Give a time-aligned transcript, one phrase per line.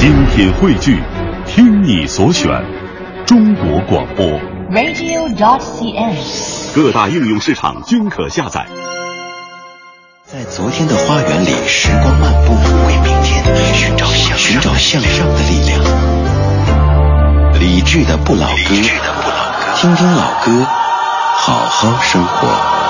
[0.00, 0.98] 精品汇聚，
[1.44, 2.48] 听你所选，
[3.26, 4.24] 中国广播。
[4.70, 6.16] radio.cn。
[6.74, 8.66] 各大应用市场均可下载。
[10.24, 12.54] 在昨天的花园里，时光漫步，
[12.86, 13.44] 为明天
[13.74, 15.78] 寻找向寻找向上的力量。
[17.60, 18.54] 理智的不老歌，
[19.76, 20.66] 听听老歌，
[21.36, 22.89] 好好生活。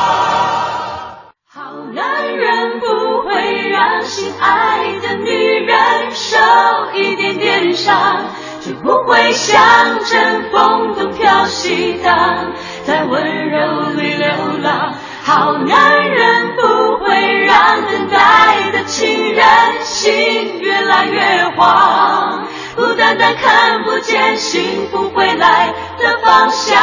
[8.61, 12.52] 就不会像阵风东飘西荡，
[12.86, 14.29] 在温柔里流
[14.62, 14.94] 浪。
[15.22, 16.62] 好男人不
[16.98, 19.44] 会让等待的情人
[19.82, 26.80] 心越来越慌，孤单单看不见幸福回来的方向。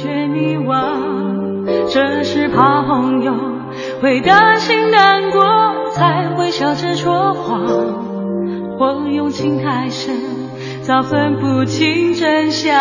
[0.00, 1.66] 却迷惘。
[1.92, 3.34] 这是怕朋友
[4.00, 7.66] 会担心难过，才会笑着说谎。
[8.78, 10.16] 或用情太深，
[10.80, 12.80] 早分不清真相。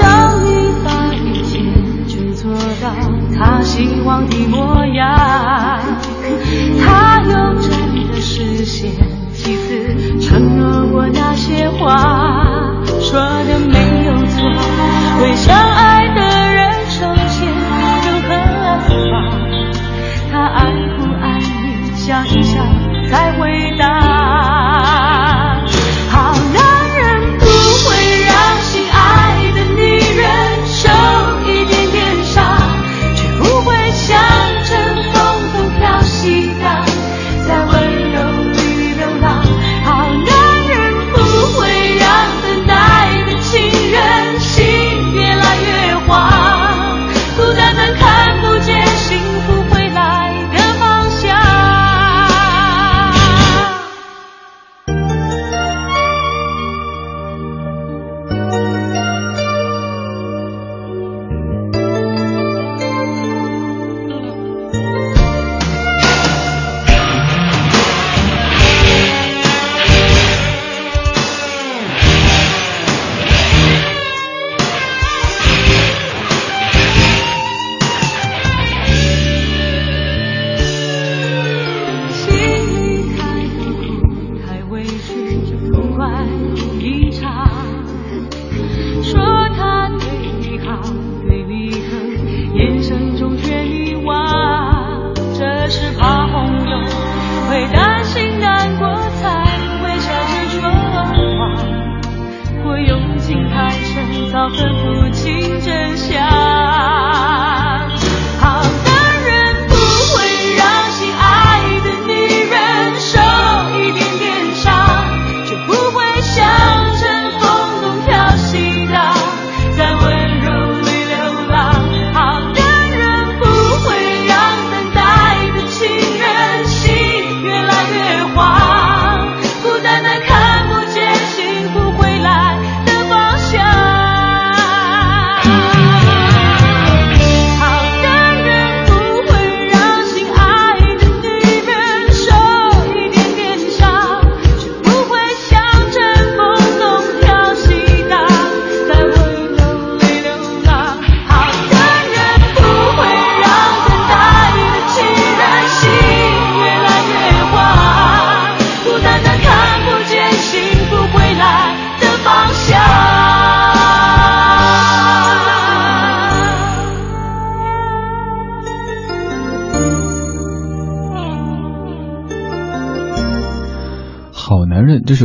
[0.00, 1.60] 当你把一切
[2.08, 2.50] 全做
[2.82, 2.90] 到
[3.32, 5.80] 他希望的模样，
[6.84, 7.70] 他又真
[8.10, 8.90] 的实现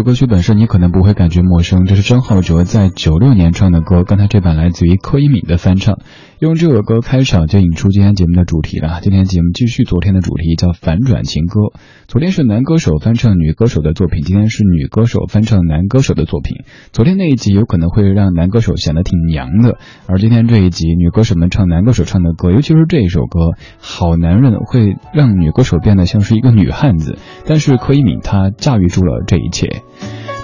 [0.03, 5.99] 歌曲本身你可能不会感觉陌生，这是张浩哲在九六年唱的歌，刚才这版来自于柯以敏的翻唱。
[6.43, 8.99] 用这首歌开场就引出今天节目的主题了。
[9.01, 11.71] 今天节目继续昨天的主题，叫反转情歌。
[12.05, 16.65] 昨天是男歌手翻唱女歌手的作品，今天是女歌手翻唱男歌手的作品。
[16.91, 23.39] 昨天那一集有可能会让男歌手显得挺娘的，而今天这一集女歌手们唱男歌手唱的歌，尤其是这一首歌
[23.79, 27.17] 《好男人》，会让女歌手变得像是一个女汉子。
[27.45, 29.81] 但是柯以敏她驾驭住了这一切。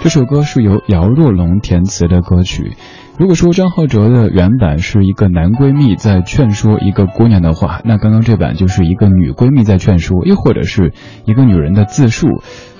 [0.02, 2.72] 这首歌是由姚若龙填词的歌曲。
[3.20, 10.94] 如果说张浩哲的原版是一个男闺蜜在劝说一个姑娘的话，那刚刚这版就是一个女闺蜜在劝说，又或者是
[11.26, 12.28] 一个女人的自述，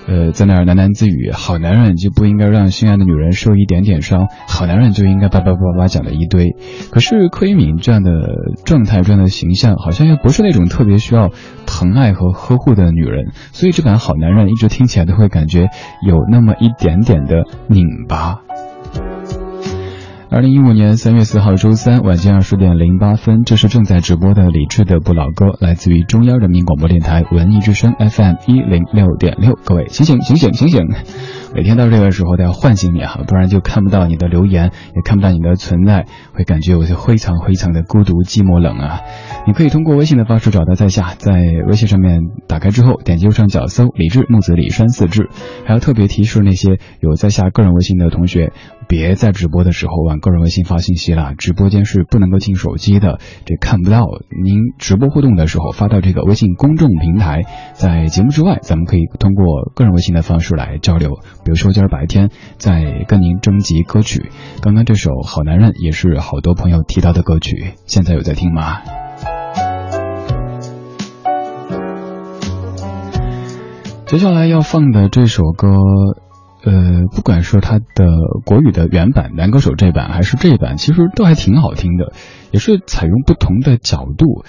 [0.07, 6.55] 呃，在那儿喃喃自语：“好男人就不应该让心爱的女人受一点点伤，好男人就应该叭叭叭叭讲了一堆。”
[6.89, 8.09] 可是柯以敏这样的
[8.65, 11.29] 状态、这样的形象，好像又不是那种特别需要
[11.67, 15.67] 疼爱和呵护的女人，所以这版好男人一直听起来都会感觉
[16.03, 18.39] 有那么一点点的拧巴。
[20.33, 29.59] 二零一五年三月四号周三晚间二十点零八分，这是正在直播的李志的不老歌，来自于中央人民广播电台文艺之声 FM 一零六点六。
[29.65, 30.87] 各位醒醒醒醒醒醒！
[31.53, 39.01] 每天到这个时候都要唤醒你啊，不然就看不到你的留言，也看不到你的存在，会感觉有些非常非常的孤独、寂寞、冷啊。
[39.45, 41.33] 你可以通过微信的方式找到在下，在
[41.67, 45.27] 微信上面打开之后，点击右上角搜“李志木子李山四志”，
[45.67, 48.53] 还要特别提示那些有在下个人微信的同学，
[48.91, 54.01] 别在直播的时候往个人微信发信息了，直播间是不能够进手机的，这看不到。
[54.43, 57.43] 您直播互动的时候发到这个微信公众平台，
[57.73, 61.11] 在节目之外，咱们可以通过个人微信的方式来交流。
[61.45, 64.29] 比如说今儿白天在跟您征集歌曲，
[64.61, 68.81] 刚刚这首《好男人》也是好多朋友提到的歌曲，现在有在听吗？
[74.05, 75.69] 接下来要放的这首歌，
[76.63, 78.05] 呃，不管是他的
[78.45, 82.13] 国语的原版男歌手这版，还是这一版，其实都还挺好听的，
[82.51, 84.45] 也是采用不同的角度。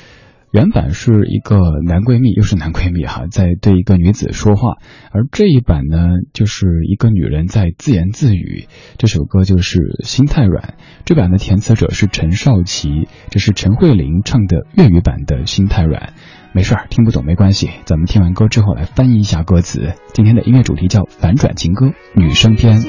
[0.51, 1.57] 原版是一个
[1.87, 4.77] 男闺蜜，又是男闺蜜哈，在对一个女子说话，
[5.11, 5.97] 而这一版呢，
[6.35, 8.67] 就是一个女人在自言自语。
[8.99, 10.75] 这首歌就是《心太软》，
[11.07, 16.13] 这版的填词者是陈少琪，这是陈慧琳唱的粤语版的《心太软》。
[16.55, 19.95] 没事，听不懂没关系，咱们听完歌之后来翻译一下歌词。
[20.13, 22.83] 今天的音乐主题叫反转情歌女生篇。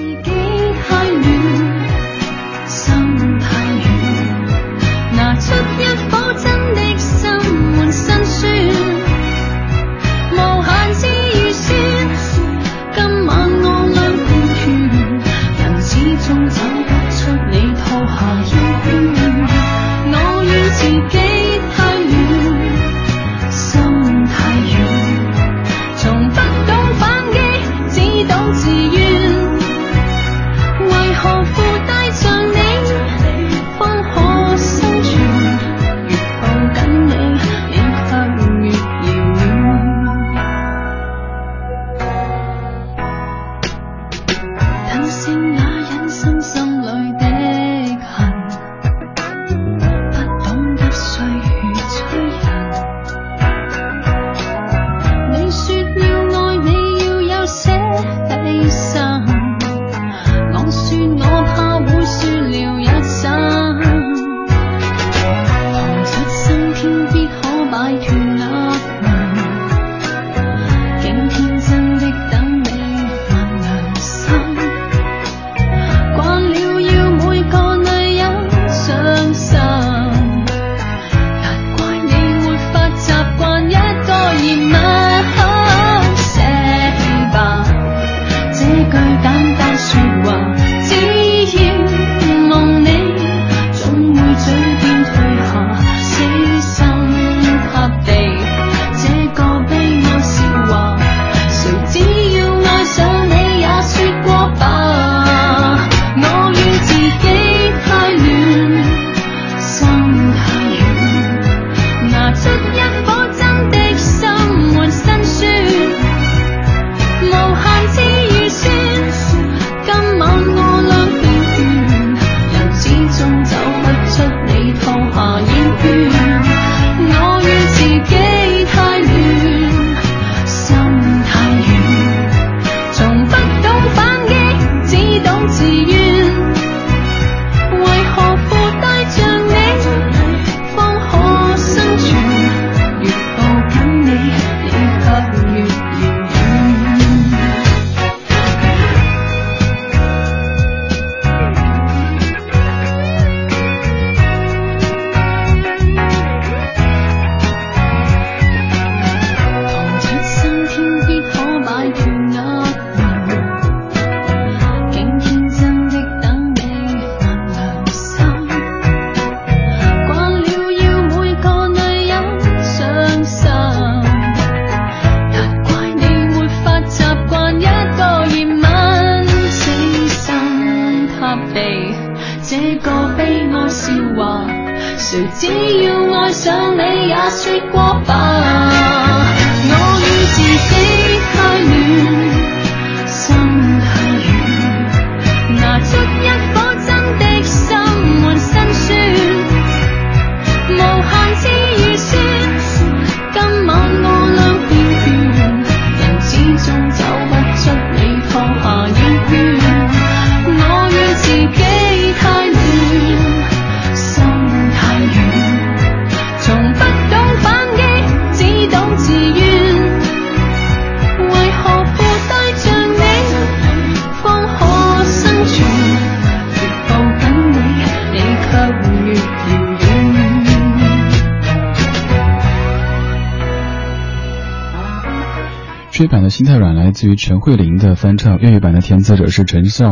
[236.14, 239.90] 版的心太软来自于陈慧琳的翻唱，粤语版的填词者是陈少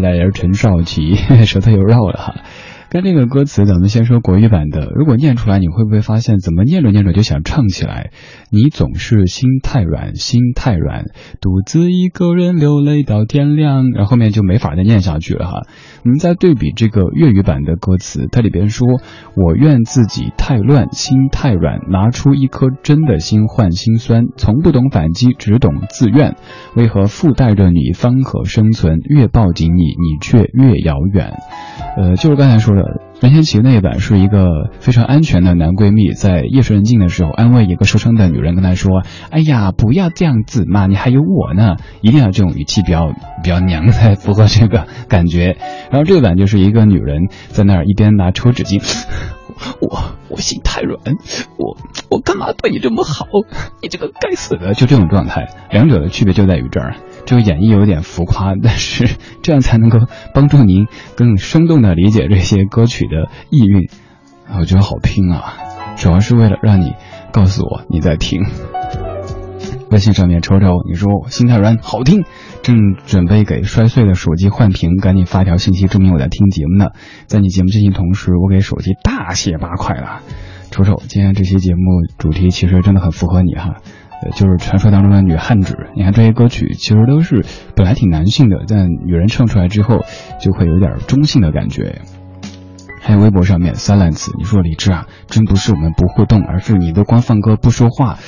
[0.00, 2.34] 来人陈少琪， 舌头又绕了哈。
[2.90, 4.90] 跟这个歌词，咱们先说国语版的。
[4.94, 8.12] 如果念出来，你会不会发现，怎么念着念着就想唱起来？
[8.50, 11.04] 你总是心太软，心太软，
[11.42, 15.66] 独自一个人流泪到天亮，然后面就没法再念下去了哈。
[16.02, 18.86] 我们再对比这个粤语版的歌词，它里边说
[19.36, 26.36] ：“我怨自己太乱，心太软，拿出一颗真的心换心酸，从不懂反击，只懂自愿。
[26.74, 29.00] 为何附带着你方可生存？
[29.04, 31.34] 越抱紧你，你却越遥远。”
[31.98, 43.08] 呃，就是刚才说的，任贤齐那一版是一个非常安全的男闺蜜，在夜深人静的时候安慰一个受伤的女人，跟她说：“哎呀，不要这样子嘛，你还有我呢。”一定要这种语气比较
[43.42, 45.56] 比较娘，才符合这个感觉。
[45.90, 48.80] 然后这个版就是一个女人在那儿一边拿抽纸巾，
[49.80, 51.00] 我我心太软，
[51.56, 51.76] 我
[52.10, 53.26] 我干嘛对你这么好？
[53.82, 55.48] 你这个该死的，就这种状态。
[55.70, 56.96] 两者的区别就在于这儿。
[57.26, 59.98] 这个演绎有点浮夸，但是这样才能够
[60.34, 63.88] 帮助您更生动的理解这些歌曲的意蕴。
[64.58, 65.56] 我觉得好听啊，
[65.96, 66.94] 主要是为了让你
[67.32, 68.46] 告诉我你在听。
[69.90, 72.24] 微信上面瞅瞅，你说我心太软，好听，
[72.62, 76.90] 正准备给摔碎的手机换屏，赶紧发条信息证明我在听节目呢。
[77.26, 80.20] 在你节目进行同时，我给手机大卸八块了。
[80.70, 81.80] 瞅瞅，今天这期节目
[82.18, 83.76] 主题其实真的很符合你哈。
[84.20, 85.76] 呃，就是传说当中的女汉子。
[85.96, 90.00] 你看这些歌曲其实都是本来挺男性的，但女人唱出来之后
[90.40, 92.02] 就会有点中性的感觉。
[93.00, 98.18] 还有微博上面 silence，你说李志啊，真不是我们不互动，而是你都光放歌不说话，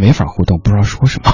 [0.00, 1.30] 没法互动，不知道说什么。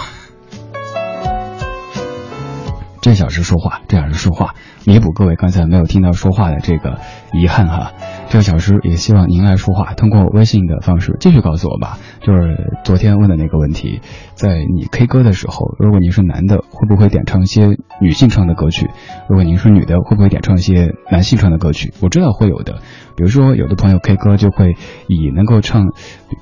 [3.00, 4.54] 这小时说话，这小时说话，
[4.86, 6.98] 弥补各位刚才没有听到说话的这个
[7.32, 7.92] 遗憾哈。
[8.28, 11.98] 这个小时也希望您来说话，通过微信的方式继续告诉我吧。
[12.20, 12.54] 就是
[12.84, 14.02] 昨天问的那个问题，
[14.34, 18.90] 在你 K 歌的时候，如果您是男的，会不会点唱一些女性唱的歌曲？
[19.28, 21.94] 如果您是女的，会不会点唱一些男性唱的歌曲？
[22.02, 22.80] 我知道会有的，
[23.16, 24.76] 比如说有的朋友 K 歌就会
[25.08, 25.86] 以能够唱《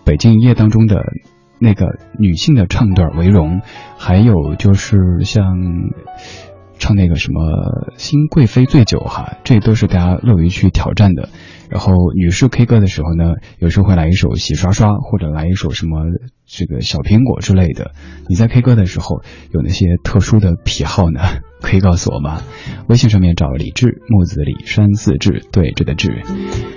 [0.05, 1.05] 北京一夜》当中的。
[1.61, 1.87] 那个
[2.17, 3.63] 女性的唱段为荣，
[3.99, 5.57] 还有就是像
[6.79, 7.41] 唱那个什么
[7.97, 11.29] 《新贵妃醉酒》哈，这都是大家乐于去挑战的。
[11.69, 16.01] 然后女士 K 歌的时候呢，有时候会来一首《洗刷刷》，或者来一首什么
[16.47, 17.91] 这个小苹果之类的。
[18.27, 21.21] 你在 K 歌的时候有那些特殊的癖好呢？
[21.61, 22.41] 可以告诉我吗？
[22.89, 26.23] 微信上面找李志，木子李山寺志，对着的志。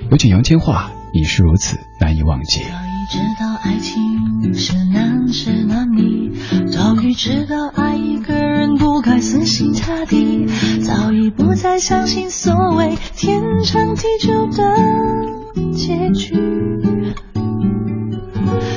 [0.10, 2.62] 有请杨千嬅，你是如此难以忘记。
[3.02, 6.32] 你知道爱情是难是难离，
[6.72, 10.46] 早已知道爱一个人不该死心塌地，
[10.86, 14.78] 早已不再相信所谓天长地久的
[15.74, 16.36] 结局。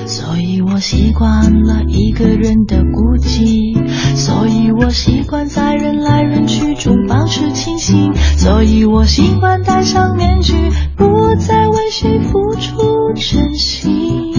[0.06, 3.74] 所以我习惯了一个人的孤寂，
[4.16, 10.54] 所以我习惯在人来人去中保持清醒，所以我习惯戴上面具，
[10.96, 14.32] 不再为谁付出真心。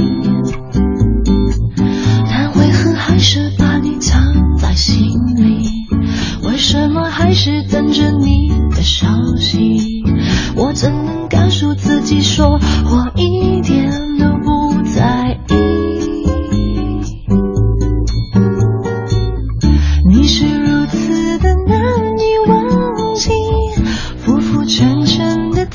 [2.30, 4.22] 但为何还是把你藏
[4.58, 4.96] 在心
[5.36, 5.70] 里？
[6.48, 9.08] 为什么还是等着你的消
[9.40, 10.04] 息？
[10.56, 14.26] 我怎能告诉自己说我一点都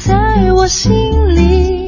[0.02, 0.90] 在我心
[1.34, 1.79] 里。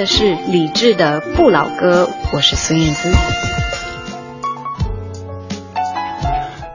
[0.00, 3.10] 的是理智的不老歌，我是孙燕姿。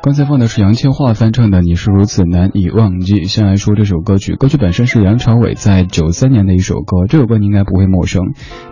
[0.04, 3.16] 刚才放的是杨千嬅翻唱的《你是如此难以忘记》。
[3.28, 8.22] 先来说这首歌曲，歌曲本身是梁朝伟在九三年的一首歌，这首歌你应该不会陌生。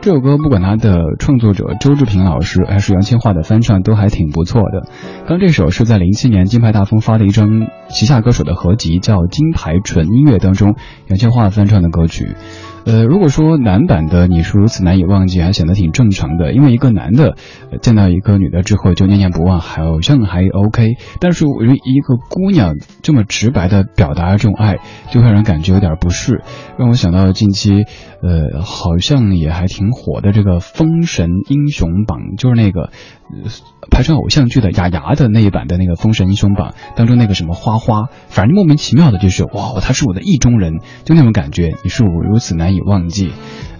[0.01, 4.87] 这首歌不管它的创作者周志平老师还是杨千嬅的翻唱，都还挺不错的。
[5.27, 7.47] 刚这首是在零七年金牌大风发的一张
[7.89, 10.75] 旗下歌手的合集，叫《金牌纯音乐》当中，
[11.07, 12.35] 杨千嬅翻唱的歌曲。
[12.85, 17.37] 呃，如果说男版的你是如此难以忘记，还显得挺正常的，因为一个男的、
[17.81, 20.97] 见到一个女的之后就念念不忘，好像还 OK。
[21.19, 24.79] 但是我觉得一个姑娘这么直白的表达这种爱，
[25.11, 26.41] 就会让人感觉有点不适，
[26.77, 27.85] 让我想到近期
[28.21, 32.91] 呃好像也还挺火的这个《封神英雄榜》，就是那个
[33.89, 43.31] 拍成偶像剧的雅雅的那一版的那个《封神英雄榜》当中那个什么花花，反正莫名其妙的就是哇，他是我的意中人，就那种感觉，你是我如此难以忘记。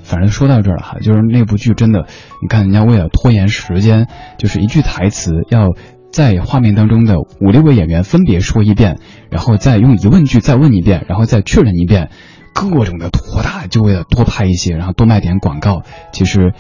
[0.04, 2.08] 反正说到这儿了哈，就是那部剧真的，
[2.42, 5.70] 你看人家为了拖延时间，就是一句台词要
[6.12, 12.10] 在画面当中的五六位演员分别说一遍，然后再用疑问句再问一遍，然后再确认一遍，
[12.54, 15.84] 各种的拖沓，就为了多拍一些，然后多卖点广告。
[16.12, 16.54] 其实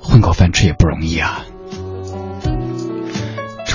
[0.00, 1.44] 混口饭吃也不容易啊。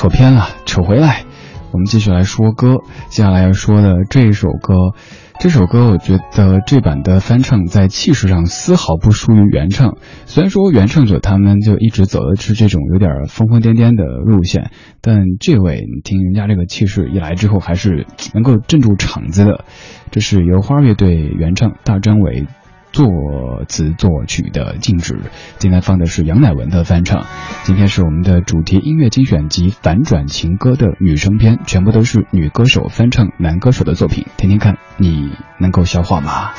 [0.01, 1.25] 扯偏了，扯回来，
[1.71, 2.77] 我们继续来说歌。
[3.09, 4.95] 接下来要说的这一首歌，
[5.39, 9.97] 这首歌我觉得这版的翻唱在气势上丝毫不输于原唱。
[10.25, 19.65] 虽然说原唱者他们就一直走的是这种有点疯疯癫癫的路线，但这位你听人家这个气势一来之后，还是 能够镇住场子的。
[20.09, 22.47] 这是由花儿乐队原唱大张伟。
[22.91, 25.13] 作词作曲的《禁止》，
[25.57, 27.25] 今天放的是杨乃文的翻唱。
[27.63, 36.51] 今天是我们的主题音乐精选集《反转情歌》的女生篇，全部都是女歌手翻唱男歌手的作品，听听看，你能够消化吗？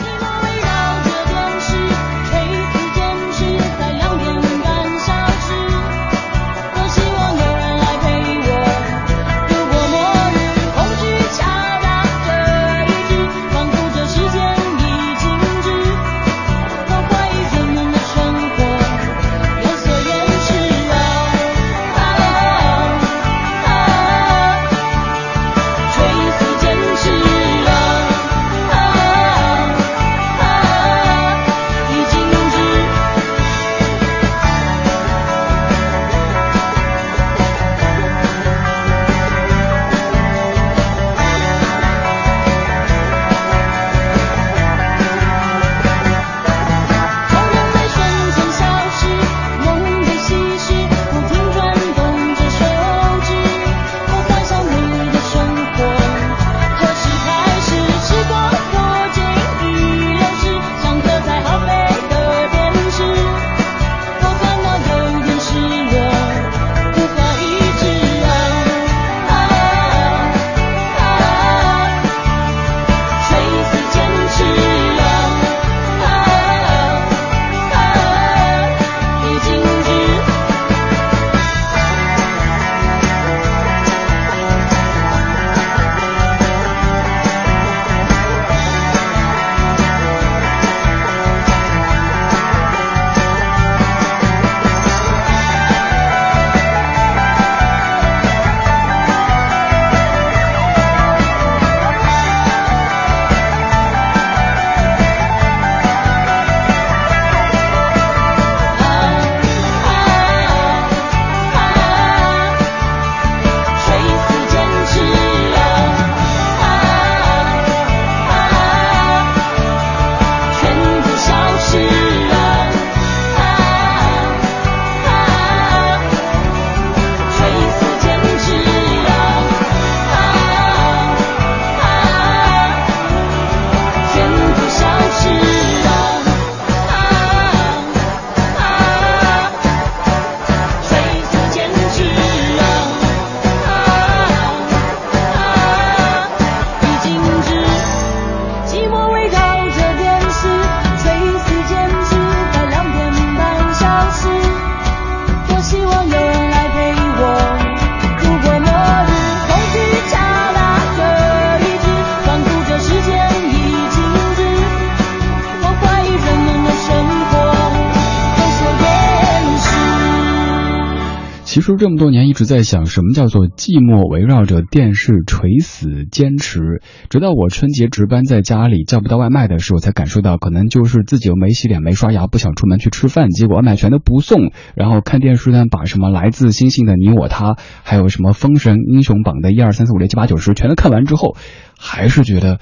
[171.62, 176.82] 实这么多年一直在想，什么叫做寂寞围绕着电视垂死坚持。
[177.08, 184.52] 直到我春节值班在家里叫不到外卖的时候，才感受到可能就是自己又没洗脸、没刷牙，不想出门去吃饭，结果外卖全都不送。
[184.74, 191.36] 然后看电视呢，把什么来自星星的你我他，还有什么封神英雄榜的一二三四五六七八九十，全都看完之后，
[191.78, 192.58] 还是觉得。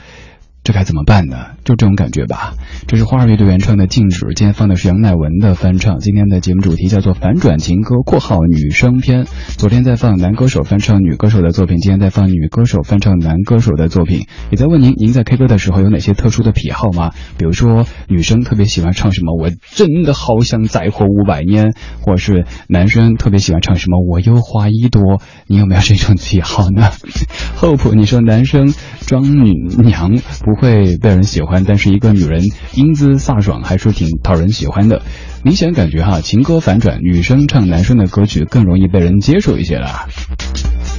[0.62, 1.36] 这该怎么办呢？
[1.64, 2.54] 就这种感觉吧。
[2.86, 5.98] 这是花儿乐队原创的《静止》，今天放的是杨乃文的翻唱。
[6.00, 9.24] 今天的节目主题叫做反转情歌（括号女生篇）。
[9.56, 14.26] 昨天在放男歌手翻唱女歌手的作品，今天在放女歌手翻唱男歌手的作品。
[14.50, 17.10] 也在问您，您在 K 歌的时候有哪些特殊的癖好吗？
[17.38, 21.72] 比如说，女生特别喜欢唱什么“我真的好想再活五百年”，
[22.04, 25.22] 或者是男生特别喜欢唱什么“我又花一朵”。
[25.48, 26.90] 你有没有这种癖好呢？
[27.58, 28.74] Hope，你说男生
[29.06, 30.18] 装女娘。
[30.50, 32.42] 不会被人喜欢，但是一个女人
[32.74, 35.02] 英姿飒爽，还是挺讨人喜欢的。
[35.44, 40.08] 明显感觉哈，情歌反转，女生唱男生的歌曲更容易被人接受一些了。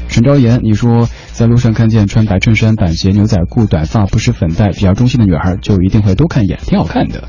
[0.08, 7.24] 沈昭言，你说在路上看见穿白衬衫、板鞋、牛仔裤、短发、不施粉黛、比较中性的女孩，就一定会多看一眼，挺好看的。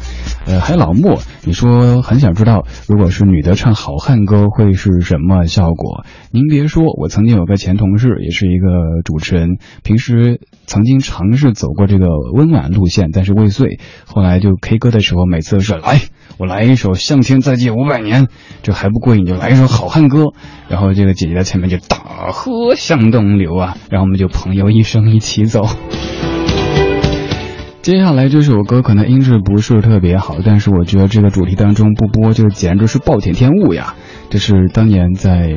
[0.47, 6.05] 呃，还有老莫，你说很想知道，如果是女的唱好汉歌会是什么效果？
[6.31, 13.79] 您别说，我曾经有个前同事，也是一个主持人，平时曾经尝试走过这个温婉路线，但是未遂。
[14.05, 16.01] 后来就 K 歌的时候，每次都是来，
[16.39, 18.27] 我来一首《向天再借五百年》，
[18.63, 20.27] 这还不过瘾，就来一首好汉歌。
[20.69, 21.99] 然后这个姐姐在前面就大
[22.33, 25.65] 河向东流啊，然后我们就朋友一生一起走。
[27.83, 33.95] 接下来这首歌可能音质不是特别好，但是我觉得这个主题当中不播就简直是暴殄天物呀！
[34.29, 35.57] 这是当年在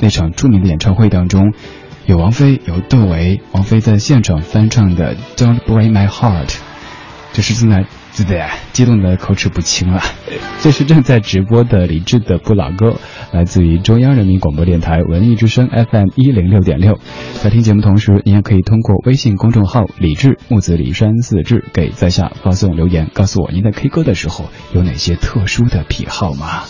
[0.00, 1.52] 那场著名的演唱会当中，
[2.06, 6.46] 有王菲有窦唯，王菲在现场翻唱的《Don't Break My Heart》，
[7.32, 7.86] 这是正在。
[8.16, 8.44] 对不对？
[8.72, 10.00] 激动的口齿不清了。
[10.60, 12.94] 这是正在直播的李志的不老歌，
[13.34, 17.00] 来自于中央人民广播电台文艺之声 FM 一零六点六。
[17.42, 26.62] 在听节目同时，您也可以通过微信公众号“李志木子李山四志”给在下发送留言，告诉我您在 K 歌的时候有哪些特殊的癖好吗？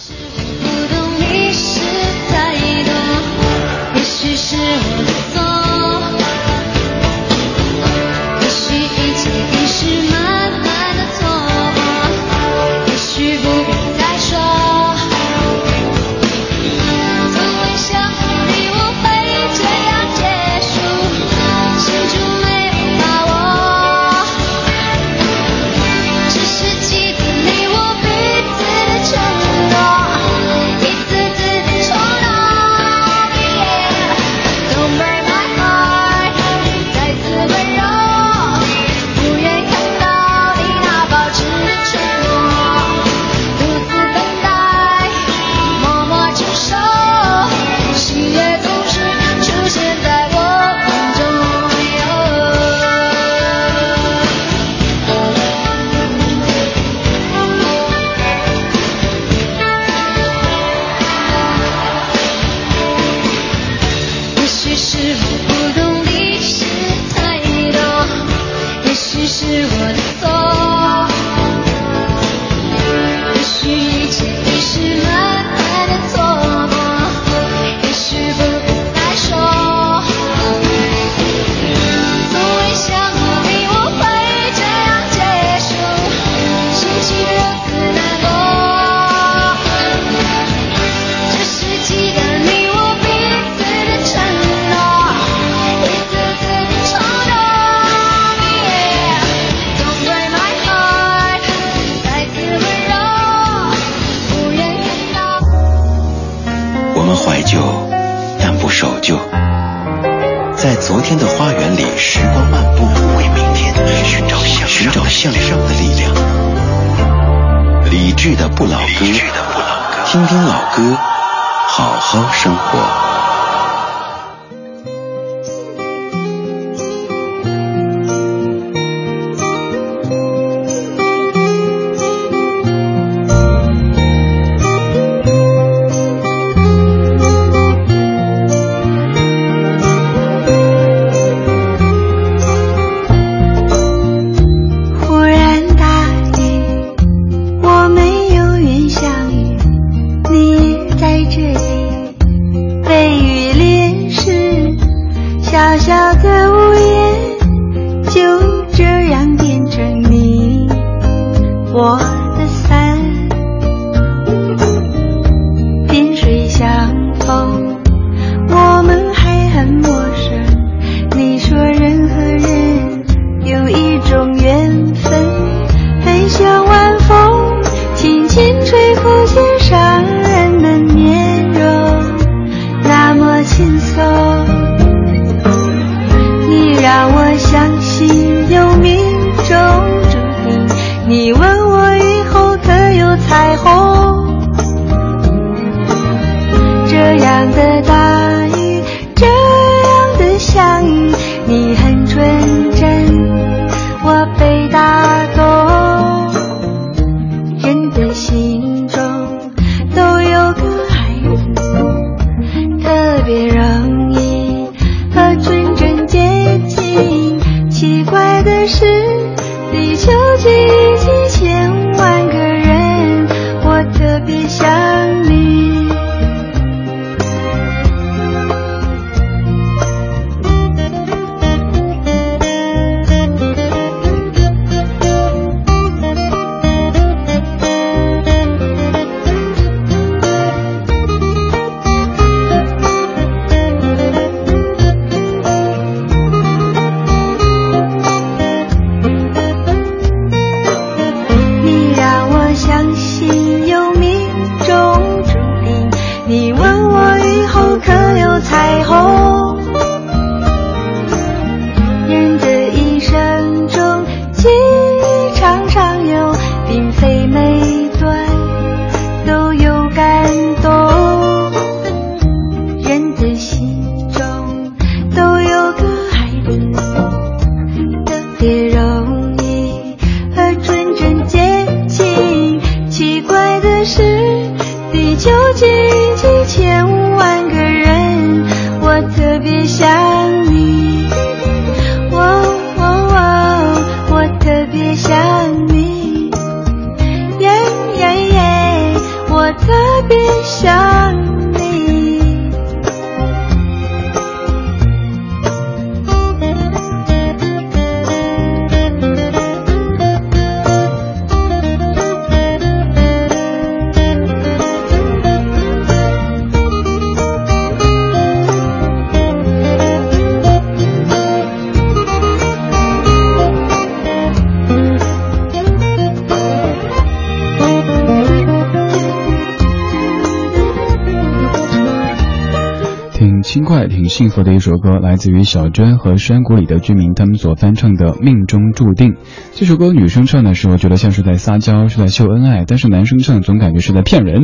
[334.15, 339.15] 幸福的一首歌，来自于小娟和山谷里的居民他们所翻唱的《命中注定》。
[339.55, 344.41] 这首歌女生唱的时候觉得像是在撒娇，是在秀恩爱，但是男生唱总感觉是在骗人。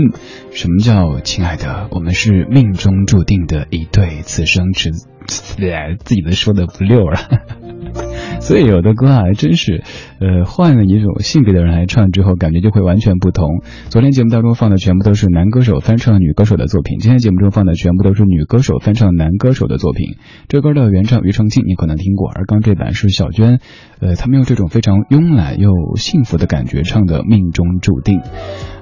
[0.51, 1.87] 什么叫亲爱的？
[1.93, 7.21] 我们是命中注定的一对，此生只自己的说的不溜了。
[8.51, 9.85] 所以有的歌，还真是，
[10.19, 13.63] 呃，换了一种性别的人来唱之后，感觉就会完全不同。
[13.91, 20.17] 昨天节目当中放的全部都是男歌手翻唱女歌手的作品，今天节目中放的全部都是女歌手翻唱男歌手的作品。
[20.49, 23.61] 这歌的原唱庾澄庆你可能听过，而刚这版是小娟，
[24.01, 28.19] 呃，他们用这种非常慵懒又幸福的感觉唱的《命中注定》。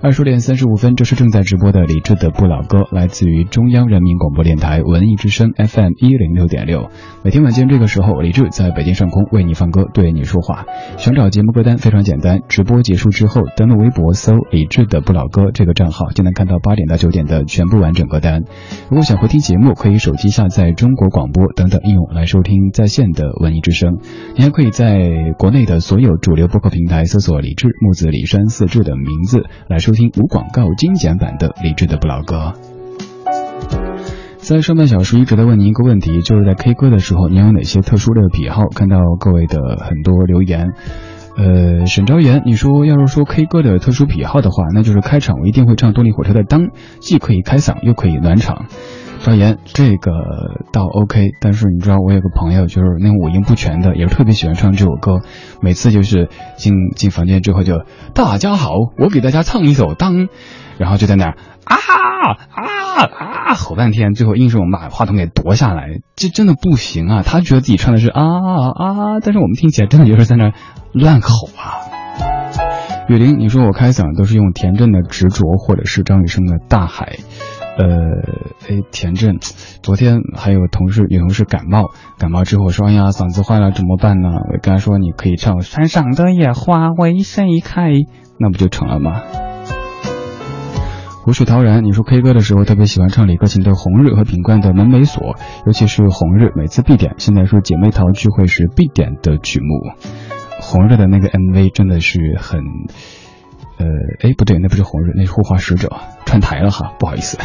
[0.01, 6.89] 二十点三十五分，这是正在直播的李志的不老歌，来自于中央人民广播电台文艺之声 FM 一零六点六。
[7.25, 10.67] 每天晚间这个时候，李志在北京上空为你放歌，对你说话。
[10.99, 18.45] 想找节目歌单非常简单，直播结束之后登录微博搜“李志的不老歌”这个账号，就能看到八点到九点的全部完整歌单。
[18.89, 23.99] 如果想回听节目，可以手机下载中国广播等等应用来收听在线的文艺之声。
[24.37, 32.53] 你还可以在国内的所有主流播客平台搜索“李志木子李山四志”的名字来收听无广告精简版的理智的不老歌。
[34.37, 38.69] 在上半小时一直在问您一个问题，就是在 K 歌的时候，您有哪些特殊的癖好？
[38.69, 40.73] 看到各位的很多留言。
[41.39, 46.65] 呃，沈昭言，你说要是说 K 歌的特殊癖好的话，那就是开场我一定会唱动力火车的《当》，
[47.01, 48.67] 既可以开嗓又可以暖场。
[49.21, 50.13] 发言，这个
[50.73, 55.21] 倒 OK，但是你知道我有个朋友就是那种五音不全的，也是特别喜欢唱这首歌，
[55.61, 57.83] 每次就是进进房间之后就
[58.15, 60.15] 大家好，我给大家唱一首《当》，
[60.79, 67.23] 然后就在那儿啊啊啊吼半天，最后硬是我们把话筒给夺下来，这真的不行啊！
[67.23, 70.53] 他觉得自己唱的是啊啊，但是我们听起来真的就是在那儿
[70.93, 71.75] 乱吼啊。
[73.09, 77.17] 雨林，你说我开嗓都是用田震的执着，或者是张雨生的大海。
[77.79, 77.87] 呃，
[78.69, 79.39] 哎，田震，
[79.83, 84.31] 昨天还有同事女同事感冒，感冒之后说，哎呀，嗓子坏了怎么办呢？
[84.31, 87.93] 我跟她说，你可以唱山上的野花为谁开，
[88.41, 89.23] 那不就成了吗？
[91.23, 95.35] 湖水陶然，你说 K 歌的时候特别喜欢唱李克勤的《红日》和品冠的《门没锁》，
[95.67, 97.15] 尤其是《红日》，每次必点。
[97.19, 99.93] 现在说姐妹淘聚会时必点的曲目。
[100.61, 102.61] 红日的那个 MV 真的是很，
[103.79, 103.87] 呃，
[104.23, 105.93] 哎，不对，那不是红日，那是护花使者
[106.25, 107.39] 串台了哈，不好意思。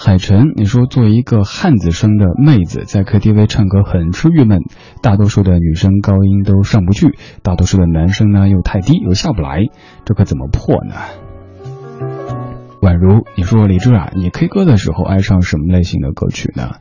[0.00, 4.62] 海晨，你说作为一个汉子声的妹子，在 KTV 唱歌很是郁闷，
[5.02, 9.66] 大多数的女生高音都上不去，大多数的男生呢又太低又下不来，
[10.04, 10.94] 这可怎么破呢？
[12.80, 16.76] 宛如你说李志啊，你 K 歌的时候爱上什么类型的歌曲呢？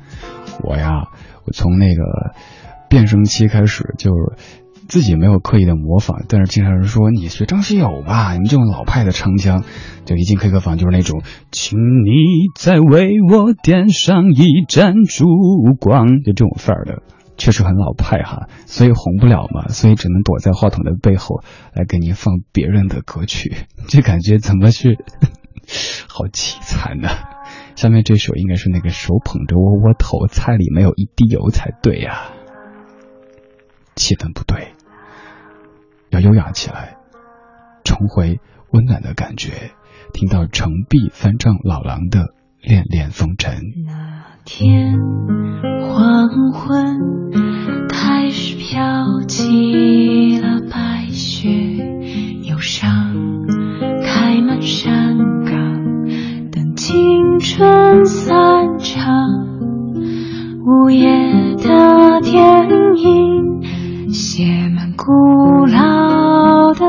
[0.64, 1.08] 我呀，
[1.46, 2.04] 我从那个
[2.88, 4.12] 变声期开始就
[4.88, 9.64] 自己没有刻意的模仿，但是经常人说你学张学友吧，你这种老派的唱腔，
[10.06, 11.22] 就一进 K 歌房就是那种，
[11.52, 12.12] 请你
[12.56, 15.26] 再为我点上一盏烛
[15.80, 17.04] 光，就这种范儿的。
[17.38, 23.54] 确实很老派哈，所以红不了嘛，所以只能躲在话筒的背后来给您放别人的歌曲，
[23.88, 24.98] 这感觉怎么去，
[26.10, 27.10] 好凄惨呐！
[27.76, 32.32] 下面这首应该是那个手捧着窝窝头，菜里没有一滴油才对呀，
[33.96, 34.70] 气氛不对，
[36.10, 36.98] 要优雅起来，
[37.84, 38.40] 重回
[38.72, 39.72] 温暖的感觉。
[40.14, 42.20] 听到程璧翻唱老狼的
[42.62, 43.56] 《恋恋风尘》。
[43.86, 44.98] 那天
[45.82, 46.98] 黄昏
[47.90, 51.50] 开始飘起了白雪，
[52.50, 53.14] 忧伤
[54.02, 55.84] 开满山岗，
[56.52, 59.14] 等青春散场。
[60.66, 63.57] 午夜的电影
[64.14, 66.87] 写满古老的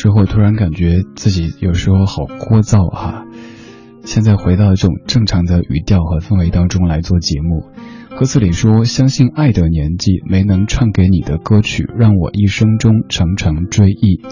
[0.00, 3.26] 之后，突然感觉自己有时候好聒噪哈、
[4.02, 7.66] 现在回到这种正常的语调和氛围当中来做节目。
[8.18, 14.22] 歌词里说：“相信爱的年纪，没能唱给你的歌曲，让我一生中常常追忆。”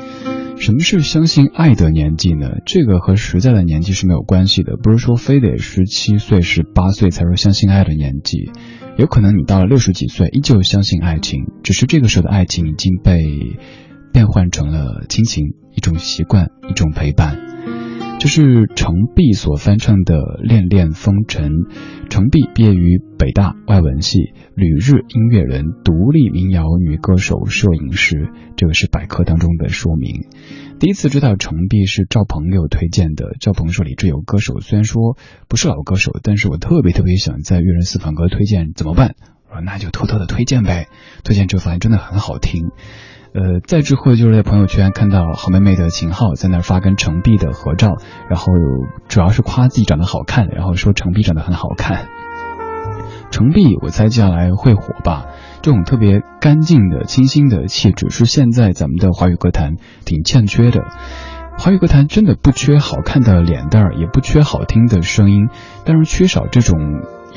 [0.57, 2.49] 什么是相信爱的年纪呢？
[2.65, 8.51] 这个和实在的年纪是没有关系的，不是说非得十七岁、十八岁才说相信爱的年纪，
[8.97, 13.23] 有可能你到了六十几岁依旧相信爱情，只是这个时候的爱情已经被
[14.13, 17.39] 变换成了亲情，一种习惯，一种陪伴。
[18.19, 21.51] 就是程璧所翻唱的《恋恋风尘》。
[22.09, 24.19] 程璧毕业于北大外文系，
[24.57, 28.29] 旅日音乐人，独立民谣女歌手、摄影师。
[28.57, 30.27] 这个是百科当中的说明。
[30.81, 33.37] 第一次知道程璧是赵鹏给我推荐的。
[33.39, 39.15] 赵鹏说李志友歌手，虽然说不是老歌手，但是我特别特别想在乐人私房歌推荐，怎么办？
[39.49, 40.89] 我说那就偷偷的推荐呗。
[41.23, 42.71] 推荐之后发现真的很好听。
[43.39, 47.95] 呃，再之后就是在朋友圈看到好妹妹的秦昊在那儿发跟程璧的合照，
[48.29, 48.53] 然后
[49.07, 52.09] 主要是夸自己长得好看，然后说程璧长得很好看。
[53.31, 55.27] 程璧，我猜接下来会火吧。
[55.63, 60.87] 这种特别干净的、清新的气质，是现在咱们的华语歌坛挺欠缺的。
[61.59, 65.49] 华语歌坛真的不缺好看的脸蛋儿，也不缺好听的声音，
[65.85, 66.79] 但是缺少这种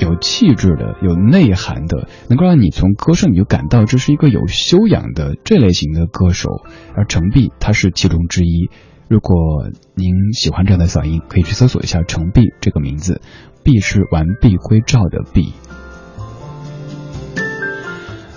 [0.02, 6.50] 有气质的、有内涵的，能够让你从歌声里就感到这是一个有修养的这类型的歌手。
[6.96, 8.70] 而程璧他是其中之一。
[9.08, 9.36] 如果
[9.94, 13.22] 您喜欢这样的嗓音，可以去搜索一下程璧这个名字，
[13.64, 15.54] 璧是完璧归赵的璧。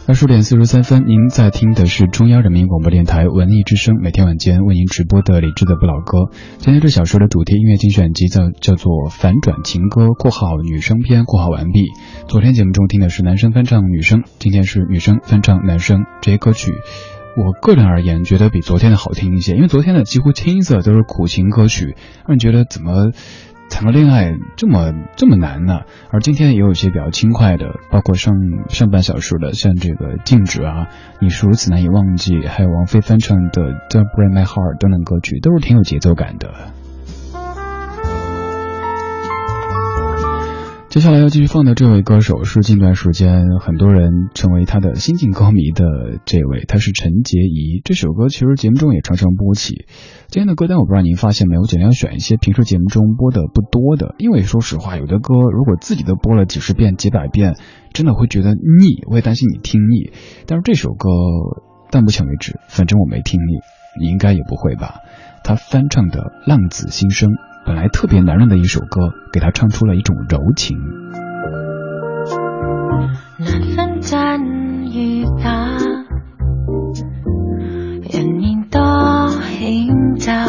[0.06, 6.28] 二十点四十三分，您在听的是中央人民广播电台文艺之声，每天晚间为您直播的李志的不老歌。
[6.58, 11.86] 今天这小说的主题音乐精选集叫叫做反转情歌（括号女生篇）（括号完毕）。
[12.28, 16.04] 昨天节目中听的是男生翻唱女生，今天是女生翻唱男生。
[16.20, 16.70] 这些歌曲，
[17.38, 21.96] 我个人而言觉得比昨天的好听一些，因为昨天的几乎清一色都是苦情歌曲，
[22.26, 23.12] 让人觉得怎么。
[23.70, 25.80] 谈个恋爱这么这么难呢？
[26.10, 28.34] 而今天也有一些比较轻快的，包括上
[28.68, 30.88] 上半小时的，像这个静止啊，
[31.20, 36.52] 你是如此难以忘记，还有王菲翻唱的《Don't Break My Heart》等等歌曲，都是挺有节奏感的。
[40.94, 47.82] 接下来要继续放的这位歌手是近段时间很多人成为他的新晋歌迷的这位，他是陈洁仪。
[47.84, 49.86] 这首歌其实节目中也常常播起。
[50.28, 57.56] 今天的歌单我不知道您发现没有，我尽量选一些平时节目中播的不多的，因为说实话，有的歌如果自己都播了几十遍、几百遍，
[57.92, 60.12] 真的会觉得腻，我也担心你听腻。
[60.46, 61.08] 但是这首歌
[61.90, 63.58] 到目前为止，反正我没听腻，
[64.00, 65.00] 你应该也不会吧？
[65.42, 67.30] 他翻唱的《浪子心声》。
[67.66, 70.76] 本来特别男人的一首歌，给他唱出了一种柔情。
[73.38, 75.78] 难分真与假，
[78.10, 78.80] 人面多
[79.28, 80.46] 险诈，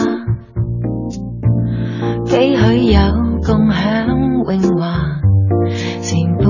[2.26, 3.00] 几许有
[3.46, 5.00] 共享荣华，
[6.02, 6.46] 前半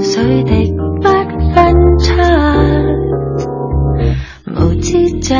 [0.00, 1.10] 水滴不
[1.54, 2.14] 分差，
[4.54, 5.36] 无知井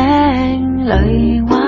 [0.87, 1.59] 里蛙。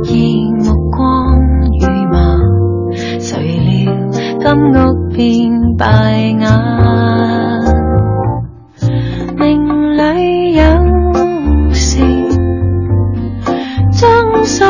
[0.00, 1.38] 空得意目光
[1.78, 2.38] 如麻，
[3.18, 3.92] 谁料
[4.40, 4.74] 金屋
[5.10, 5.84] 变败
[6.40, 6.44] 瓦。
[9.38, 10.62] 命里有
[11.72, 11.98] 时
[13.92, 14.64] 终须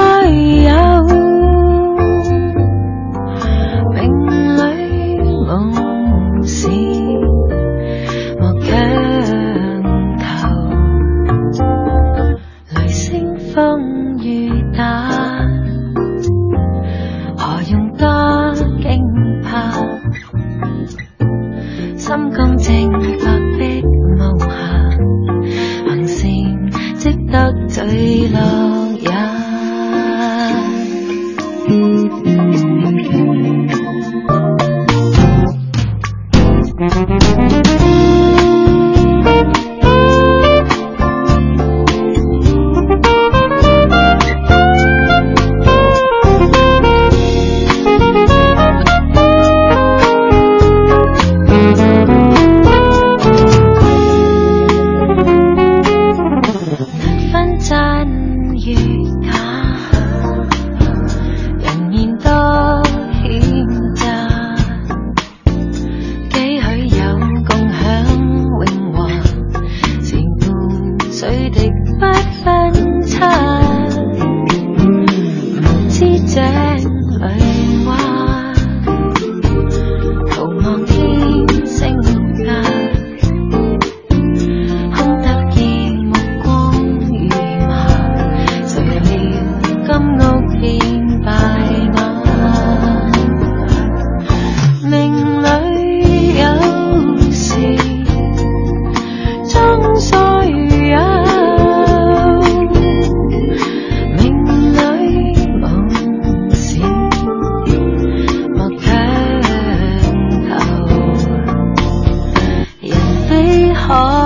[113.91, 114.20] all.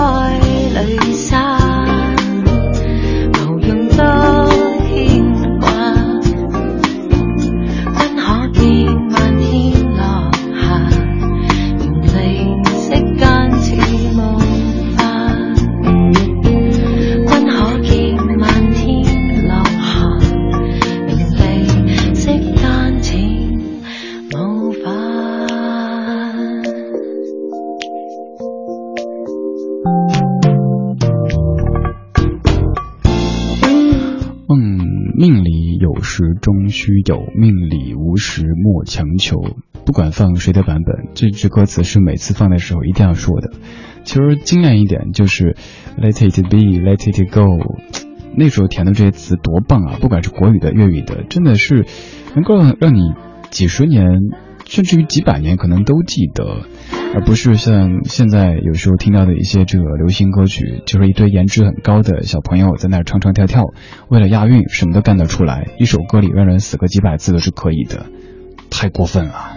[37.14, 39.36] 有，命里无时莫强求。
[39.86, 43.50] 不管放谁的版本，这句歌词是每次放的时候一定要说的。
[44.02, 45.56] 其实精炼一点就是
[45.96, 47.76] Let it be, Let it go。
[48.36, 49.98] 那时候填的这些词多棒啊！
[50.00, 51.86] 不管是国语的、粤语的，真的是
[52.34, 53.12] 能够让你
[53.50, 54.04] 几十年，
[54.66, 56.62] 甚至于几百年可能都记得，
[57.14, 63.64] 而不是像现在有时候听到的一些这个流行歌曲，就是一堆颜值很高的小朋友在那唱唱跳跳，
[64.08, 68.06] 为了押韵什么都干得出来，一首歌里让人死个几百次都是可以的，
[68.70, 69.56] 太过分了。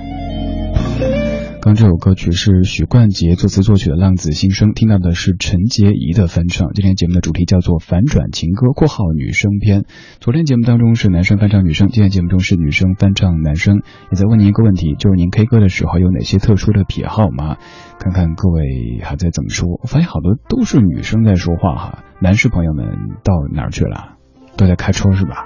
[1.67, 6.69] 刚这首歌曲是许冠杰作词作曲的《浪子心声》，听到的是陈洁仪的翻唱。
[6.73, 9.83] 今天节目的主题叫做反转情歌（括号女生篇）。
[10.21, 13.81] 昨天节目当中是男生翻唱女生，今天节目中是女生翻唱男生。
[14.09, 17.57] 也在问您一个问题，就是您 K 歌的时候有哪些特殊的癖好吗？
[17.99, 19.67] 看看各位还在怎么说。
[19.67, 22.85] 我发现好多都是女生在说话哈，男士朋友们
[23.25, 24.15] 到哪儿去了？
[24.55, 25.43] 都在开车是吧？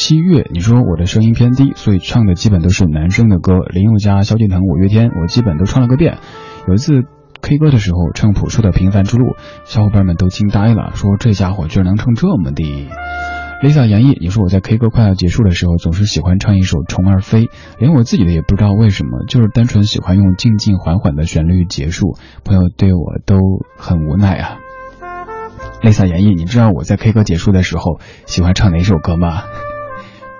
[0.00, 6.18] 七月，你说我的声音偏低，所以唱的基本都是男生的歌，林宥嘉、萧敬腾、五月天，我基本都唱了个遍。
[6.68, 7.02] 有一次
[7.42, 9.24] K 歌的时候唱朴树的《平凡之路》，
[9.64, 12.88] 小伙伴们都惊呆了，说这家伙居然能唱这么低。
[13.60, 17.46] Lisa 演绎，你说我在 K 歌快要结束的时候，总是喜欢唱一首《虫儿飞》，
[17.80, 22.16] 连我自己的也不知道为什么，就是单纯喜欢用静静缓缓的旋律结束。
[22.44, 23.36] 朋友对我都
[23.76, 24.58] 很无奈啊。
[25.82, 29.42] Lisa 演绎，你知道我在 K 歌结束的时候喜欢唱哪首歌吗？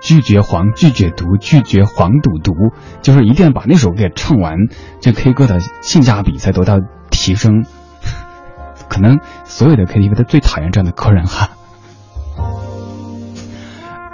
[0.01, 2.53] 拒绝黄，拒绝毒，拒绝黄赌毒，
[3.01, 4.55] 就是一定要把那首给唱完，
[4.99, 6.79] 这 K 歌的性价比才得到
[7.09, 7.65] 提升。
[8.89, 11.51] 可能所有的 KTV 都最讨厌这样的客人哈。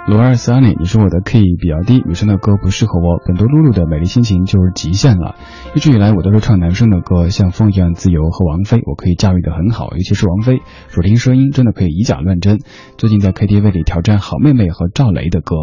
[0.08, 3.18] 罗二 Sunny，你说我的 key 比较低，女生的歌不适合我。
[3.26, 5.34] 本多露露的美丽心情就是极限了。
[5.74, 12.60] 一直以来我都是唱男生的歌，像风一样自由和王菲，我可以驾驭的很好，尤其是王菲，主听声音真的可以以假乱真。
[12.96, 15.56] 最近在 KTV 里挑战好妹妹和赵雷的歌。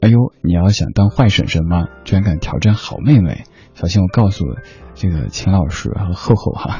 [0.00, 1.88] 哎呦，你要想当坏婶婶吗？
[2.04, 3.42] 居然敢挑战好妹妹，
[3.74, 4.44] 小心我告诉
[4.94, 6.78] 这个秦老师和厚厚哈。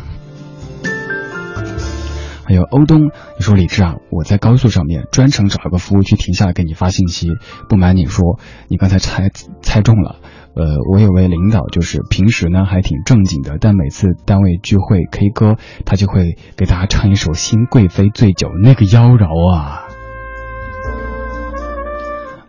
[2.46, 7.28] 还有欧东，你说李志啊，我在高速上面专程找了个服务区停下来给你发信息。
[7.68, 8.38] 不瞒你说，
[8.68, 9.30] 你刚才猜
[9.62, 10.16] 猜中了。
[10.54, 19.82] 呃，我有位领导，就是平时呢还挺正经的，但每次单位聚会 K 歌，他就会给大家唱一首《新贵妃醉酒》，那个妖娆啊。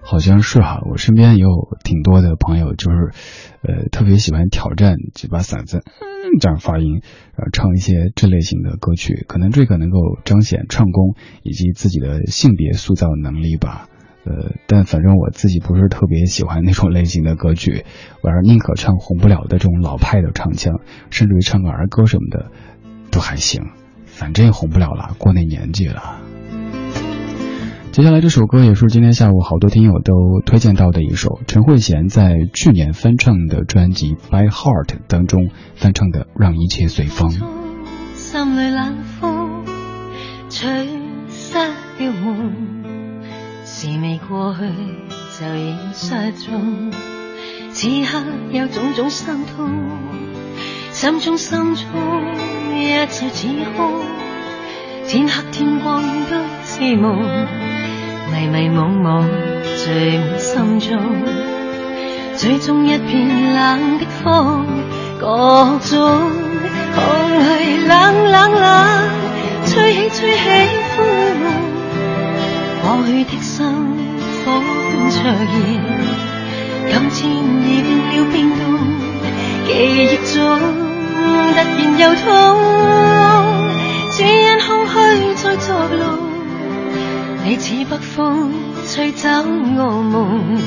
[0.03, 1.49] 好像是哈，我身边也有
[1.83, 3.11] 挺多的朋友，就是，
[3.63, 5.83] 呃，特别喜欢挑战，就把嗓子
[6.39, 7.01] 这样发音，
[7.35, 13.89] 然后唱一些这类型的歌曲，可能这个能够彰显唱功以及自己的性别塑造能力吧。
[14.25, 17.85] 呃，但反正我自己不是特别喜欢那种类型的歌曲，
[18.21, 20.79] 我是宁可唱红不了的这种老派的唱腔，
[21.11, 22.51] 甚至于唱个儿歌什么的
[23.11, 23.61] 都还行，
[24.05, 26.19] 反正也红不了了，过那年纪了。
[27.95, 37.29] 接下来这首歌也是今天下午好多听友都推荐到的一首，陈慧娴在去年翻唱的专辑《By Heart》当中翻唱的《让一切随风》。
[38.15, 39.63] 心里冷风
[40.49, 40.89] 吹
[41.29, 42.51] 失了梦，
[43.63, 44.65] 事未过去
[45.39, 46.91] 就已失踪，
[47.71, 48.21] 此刻
[48.51, 49.69] 有种种心痛，
[50.91, 51.85] 心中心中
[52.73, 54.01] 一切似空，
[55.07, 57.74] 天黑天光都是梦。
[58.31, 59.23] 迷迷惘惘
[59.77, 60.89] 聚满心中，
[62.35, 64.65] 最终一片冷的风，
[65.19, 66.31] 各种
[66.95, 67.03] 空
[67.43, 67.47] 虚
[67.87, 68.65] 冷冷冷，
[69.65, 70.39] 吹起吹起
[70.95, 71.05] 风，
[72.81, 73.65] 过去的心
[74.43, 75.15] 火般灼
[75.53, 75.53] 热，
[76.89, 77.23] 今天
[77.63, 78.63] 已变了冰冻，
[79.67, 80.35] 记忆中
[81.13, 81.21] 突
[81.55, 81.57] 然
[81.99, 82.25] 又痛，
[84.11, 84.93] 只因空虚
[85.35, 85.67] 在作
[85.97, 86.34] 弄。
[87.47, 88.51] 你似北风
[88.87, 90.57] 吹走我梦，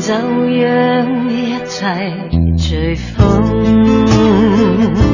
[0.00, 2.16] 就让一切
[2.56, 5.11] 随风。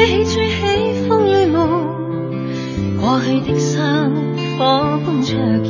[0.00, 1.58] 吹起，吹起风里雾，
[2.98, 3.78] 过去的心
[4.56, 5.68] 火般灼热，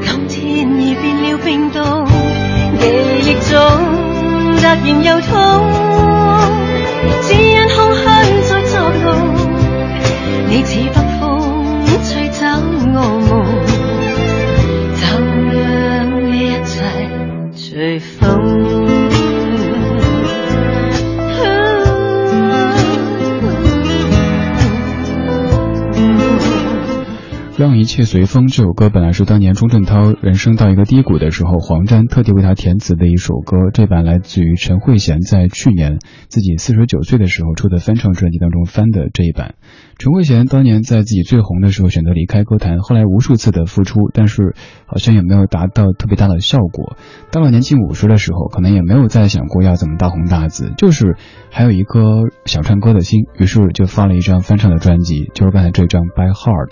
[0.00, 2.06] 今天已变了冰冻，
[2.78, 2.86] 记
[3.28, 3.58] 忆中
[4.56, 5.83] 突然又痛。
[27.72, 33.70] 一切随风这首歌本来是当年钟镇涛人生到一个低谷的时候，黄沾特地为他填词的一首歌。
[33.72, 35.98] 这版来自于陈慧娴在去年
[36.28, 39.54] 自己四十九岁的时候出的翻唱专辑当中翻的这一版。
[39.96, 44.54] 陈慧娴当年在自己最红的时候选择离开歌坛，后来无数次的复出，但是
[44.86, 46.96] 好像也没有达到特别大的效果。
[47.30, 51.16] 到了年近五十的时候，可能也没有再想过要怎么大红大紫，就是
[51.50, 52.00] 还有一颗
[52.44, 56.70] 想唱歌的心，于是就发了一张翻唱的专辑，就是刚才这张《By Heart》。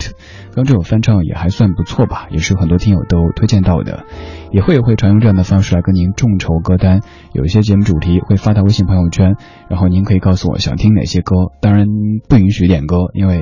[0.53, 4.05] 刚这首翻唱也还算不错吧，也是很多听友都推荐到的。
[4.53, 7.01] 也会会常用这样的方式来跟您众筹歌单，
[7.33, 9.35] 有一些节目主题会发到微信朋友圈，
[9.67, 11.87] 然后您可以告诉我想听哪些歌，当然
[12.29, 13.39] 不允许点歌，因为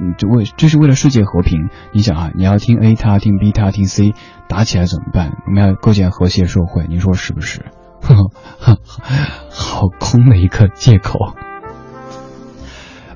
[0.00, 1.68] 嗯就为这是为了世界和平。
[1.92, 4.12] 你想啊，你要听 A 他听 B 他听 C，
[4.48, 5.32] 打起来怎么办？
[5.46, 7.64] 我们要构建和谐社会，您说是不是？
[8.00, 8.14] 呵
[8.58, 8.78] 呵
[9.50, 11.18] 好空的一个借口。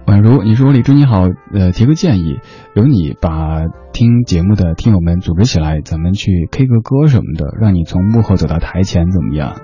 [0.06, 2.38] 宛如你说李叔你好，呃，提个建议，
[2.76, 9.56] 由你把听节目的听友们组织起来，咱们去 K 个歌什么的，让你从幕后走到台前，怎么样？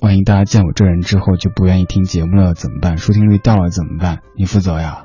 [0.00, 2.96] 万一大家见我这人之后就不愿意听节目了，怎么办？
[2.96, 4.20] 收听率掉了怎么办？
[4.34, 5.04] 你负责呀。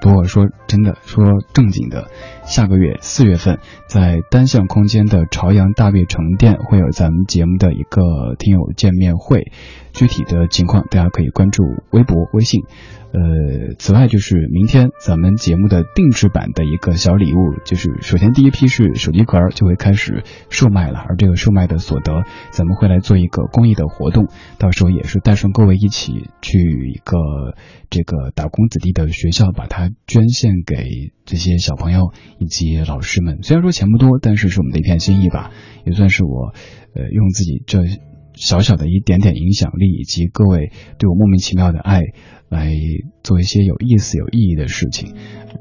[0.00, 2.08] 不过说真的，说正经的，
[2.44, 9.52] 下个月四月份在单向空间的朝阳大悦城店会有咱们节目的一个听友见面会，
[9.92, 12.62] 具体的情况大家可以关注微博、微信。
[13.14, 22.22] 呃，此外就是明天咱们节目的定制版的一个小礼物，就是首先第一批是手机壳就会开始售卖了，而这个售卖的所得，
[22.52, 24.28] 咱们会来做一个公益的活动，
[24.58, 26.58] 到时候也是带上各位一起去
[26.90, 27.18] 一个
[27.90, 33.42] 这个打工子弟的学校，把它捐献给这些小朋友以及老师们。
[33.42, 35.50] 虽然说钱不多，但是是我们的一片心意吧，
[35.84, 36.54] 也算是我
[36.94, 37.80] 呃用自己这
[38.34, 42.00] 小小的一点点影响力以及各位对我莫名其妙的爱。
[42.52, 42.70] 来
[43.22, 45.14] 做一些有意思、有意义的事情，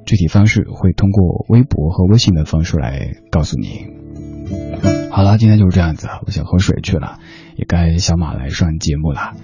[0.05, 3.85] 具体方式会通过微博和微信的方式来告诉你。
[5.09, 7.19] 好了，今天就是这样子，我想喝水去了，
[7.55, 9.37] 也该小马来上节目了。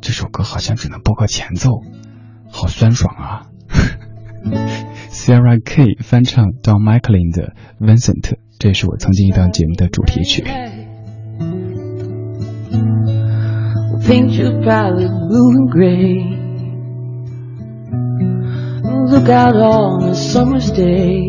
[0.00, 1.68] 这首歌好像只能播个前奏，
[2.50, 3.50] 好酸爽啊！
[5.12, 10.42] Sarah K 翻唱 Don McLean 的 Vincent，这是我曾经一档节目的主题曲。
[19.22, 21.20] Look out on a summer's day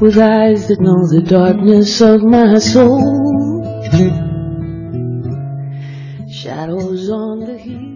[0.00, 3.02] with eyes that know the darkness of my soul.
[6.28, 7.87] Shadows on the hill.